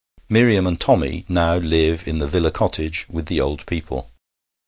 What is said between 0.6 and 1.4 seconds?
and Tommy